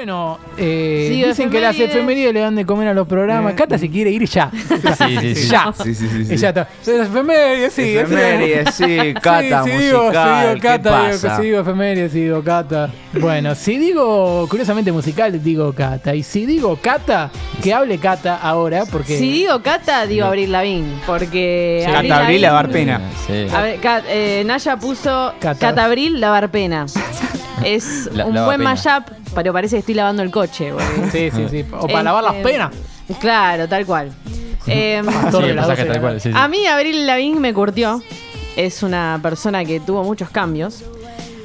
[0.00, 1.94] Bueno, eh, Sí, dicen que las efemérides.
[1.94, 3.52] efemérides le dan de comer a los programas.
[3.52, 4.50] Cata se quiere ir ya.
[4.50, 5.48] Sí, sí, sí.
[5.50, 5.74] Ya.
[5.76, 6.24] Sí, sí, sí.
[6.24, 6.34] sí.
[6.34, 6.68] Y ya está.
[6.86, 7.98] Las efemérides, sí.
[7.98, 11.36] Efemérides, sí, cata sí, musical, digo, ¿qué cata, digo, pasa?
[11.36, 12.90] si digo efemérides, si digo cata.
[13.20, 16.14] Bueno, si digo, curiosamente musical, digo cata.
[16.14, 17.30] Y si digo cata,
[17.62, 19.18] que hable cata ahora, porque...
[19.18, 20.98] Si digo Cata, digo Abril Lavín.
[21.06, 21.82] Porque.
[21.84, 21.92] Sí.
[21.92, 23.00] Cata Abril, Lavín- lavar pena.
[23.26, 23.46] Sí.
[23.54, 23.78] A ver,
[24.08, 25.58] eh, Naya puso Cata.
[25.58, 26.86] Cata Abril, lavar pena.
[27.62, 29.04] Es La- un buen mashup,
[29.34, 30.72] pero parece que estoy lavando el coche.
[30.72, 31.10] boludo.
[31.12, 31.64] Sí, sí, sí.
[31.72, 32.70] O para lavar las Este, penas.
[33.20, 34.12] Claro, tal cual.
[34.66, 36.20] Eh, Sí, el pasaje 12 tal cual.
[36.20, 36.38] sí, sí.
[36.38, 38.02] a mí Abril Lavín me curtió.
[38.56, 40.84] Es una persona que tuvo muchos cambios.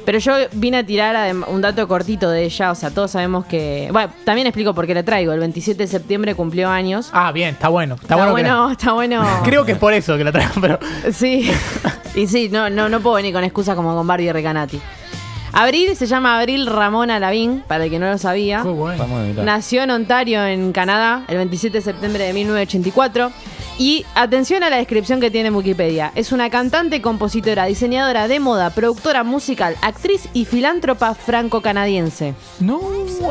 [0.04, 2.70] Pero yo vine a tirar un dato cortito de ella.
[2.70, 3.88] O sea, todos sabemos que.
[3.90, 5.32] Bueno, también explico por qué la traigo.
[5.32, 7.08] El 27 de septiembre cumplió años.
[7.12, 7.94] Ah, bien, está bueno.
[7.94, 8.70] Está, está bueno.
[8.70, 9.26] está bueno.
[9.44, 10.78] Creo que es por eso que la traigo, pero...
[11.10, 11.50] Sí.
[12.14, 14.80] y sí, no, no, no puedo venir con excusas como con Barbie Recanati.
[15.58, 18.60] Abril se llama Abril Ramona Lavín, para el que no lo sabía.
[18.62, 18.98] Qué bueno.
[18.98, 19.42] Vamos a mirar.
[19.46, 23.32] Nació en Ontario, en Canadá, el 27 de septiembre de 1984.
[23.78, 26.10] Y atención a la descripción que tiene en Wikipedia.
[26.14, 32.34] Es una cantante, compositora, diseñadora de moda, productora musical, actriz y filántropa franco-canadiense.
[32.60, 32.80] No,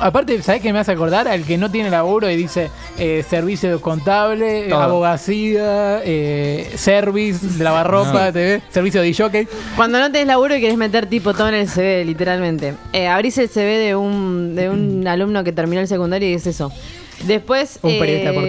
[0.01, 1.27] aparte, ¿sabes qué me hace acordar?
[1.27, 4.81] Al que no tiene laburo y dice eh, servicio contable, Todo.
[4.81, 9.47] abogacía, eh, service, lavarropa, TV, servicio de jockey.
[9.75, 12.75] Cuando no tenés laburo y querés meter tipo todo en el CV, literalmente.
[12.93, 16.45] Eh, abrís el CV de un, de un alumno que terminó el secundario y es
[16.45, 16.71] eso.
[17.23, 17.79] Después.
[17.81, 18.43] Un eh, periodista por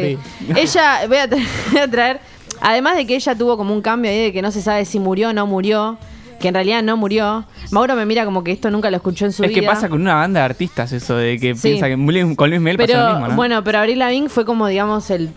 [0.57, 2.21] Ella, voy a, tra- voy a traer.
[2.61, 4.99] Además de que ella tuvo como un cambio ahí de que no se sabe si
[4.99, 5.99] murió o no murió.
[6.41, 7.47] Que en realidad no murió.
[7.71, 9.61] Mauro me mira como que esto nunca lo escuchó en su Es vida.
[9.63, 11.69] que pasa con una banda de artistas eso, de que Sí.
[11.69, 11.95] piensa que
[12.37, 13.37] con Luis Miguel Pero pasó lo mismo, ¿no?
[13.37, 15.31] bueno, pero Abril Lavigne fue como, digamos, el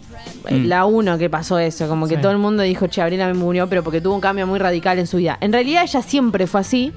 [0.49, 0.65] Mm.
[0.67, 1.87] la uno que pasó eso.
[1.87, 2.21] Como que Sí.
[2.21, 4.97] todo el mundo dijo, che, Abril Lavigne murió, pero porque tuvo un cambio muy radical
[4.99, 5.37] en su vida.
[5.41, 6.93] En realidad ella siempre fue así,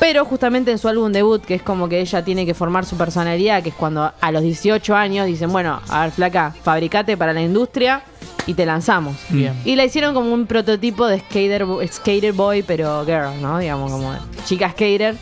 [0.00, 2.96] pero justamente en su álbum debut, que es como que ella tiene que formar su
[2.96, 7.32] personalidad, que es cuando a los 18 años dicen, bueno, a ver, flaca, fabricate para
[7.32, 8.02] la industria
[8.46, 9.16] y te lanzamos.
[9.28, 9.54] Bien.
[9.64, 13.58] Y la hicieron como un prototipo de skater, skater boy, pero girl, ¿no?
[13.58, 15.16] Digamos, como chica skater.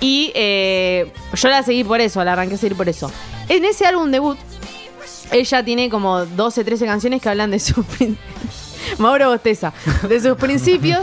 [0.00, 3.10] Y eh, yo la seguí por eso, la arranqué a seguir por eso.
[3.48, 4.36] En ese álbum debut,
[5.32, 7.84] ella tiene como 12, 13 canciones que hablan de sus...
[7.86, 8.16] prin-
[8.98, 9.72] Mauro Bosteza,
[10.08, 11.00] de sus principios.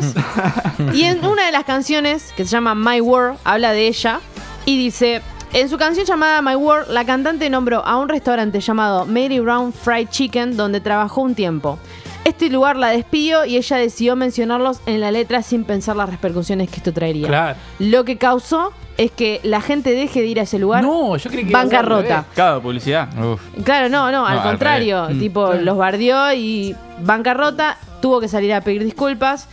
[0.93, 4.19] Y en una de las canciones, que se llama My World, habla de ella
[4.65, 5.21] y dice...
[5.55, 9.71] En su canción llamada My World, la cantante nombró a un restaurante llamado Mary Brown
[9.71, 11.77] Fried Chicken donde trabajó un tiempo.
[12.25, 16.71] Este lugar la despidió y ella decidió mencionarlos en la letra sin pensar las repercusiones
[16.71, 17.27] que esto traería.
[17.27, 17.59] Claro.
[17.77, 20.83] Lo que causó es que la gente deje de ir a ese lugar.
[20.83, 22.25] No, yo creí que bancarrota.
[22.35, 23.07] Claro, publicidad.
[23.17, 23.41] Uf.
[23.63, 25.07] Claro, no, no, al No, al contrario.
[25.09, 25.19] Mm.
[25.19, 25.61] Tipo, Claro.
[25.61, 29.47] los bardeó y bancarrota, tuvo que salir a pedir disculpas.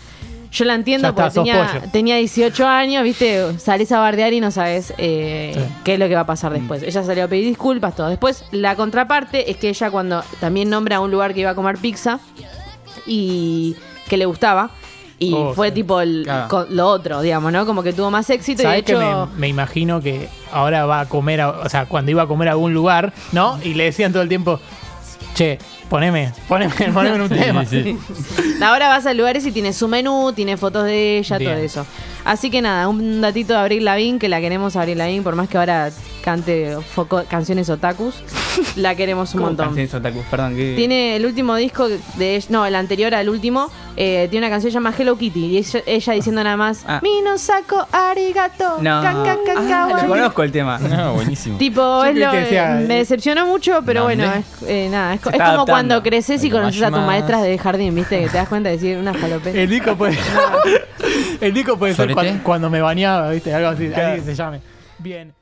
[0.52, 4.50] Yo la entiendo está, porque tenía, tenía 18 años, viste, salís a bardear y no
[4.50, 5.60] sabes eh, Sí.
[5.84, 6.54] qué es lo que va a pasar Mm.
[6.54, 6.82] después.
[6.82, 8.08] Ella salió a pedir disculpas, todo.
[8.08, 11.54] Después, la contraparte es que ella cuando también nombra a un lugar que iba a
[11.54, 12.18] comer pizza
[13.06, 13.76] y
[14.08, 14.70] que le gustaba.
[15.22, 15.74] Y Oh, fue sí.
[15.74, 16.66] tipo el- Claro.
[16.70, 17.66] lo otro, digamos, ¿no?
[17.66, 19.28] Como que tuvo más éxito y de ¿Sabes que hecho...
[19.34, 22.48] me, me imagino que ahora va a comer, a- o sea, cuando iba a comer
[22.48, 23.58] a algún lugar, ¿no?
[23.62, 24.58] Y le decían todo el tiempo,
[25.34, 25.58] che,
[25.90, 27.66] poneme, poneme, poneme en un tema.
[27.66, 27.98] sí.
[28.62, 31.52] Ahora vas a lugares y tiene su menú, tiene fotos de ella, Bien.
[31.52, 31.86] todo eso.
[32.24, 35.48] Así que nada, un datito de Abril Lavín, que la queremos Abril Lavín, por más
[35.48, 35.90] que ahora
[36.22, 38.16] cante foco- canciones otakus,
[38.76, 39.74] la queremos un ¿Cómo montón.
[39.74, 40.24] canciones?
[40.30, 40.54] Perdón.
[40.56, 44.72] Tiene el último disco de ella- no, el anterior al último, eh, tiene una canción
[44.72, 47.00] llamada Hello Kitty y ella, ella diciendo nada más, Ah.
[47.02, 49.00] mi no saco arigato, No.
[49.04, 50.02] Ah, guay".
[50.02, 50.78] lo conozco el tema.
[50.78, 51.58] No, buenísimo.
[51.58, 54.16] Tipo, Yo es lo, que decía, eh, me eh, decepcionó mucho, pero ¿dónde?
[54.26, 55.66] bueno, es, eh, nada, es, como adaptando.
[55.66, 58.20] cuando creces y conoces a tus maestras de jardín, ¿viste?
[58.20, 59.58] Que te das cuenta de decir una falopeta.
[59.58, 60.18] El disco puede,
[61.40, 63.52] el disco puede ser cuando, cuando me bañaba, ¿viste?
[63.54, 64.60] Algo así, alguien que se llame.
[64.98, 65.32] Bien.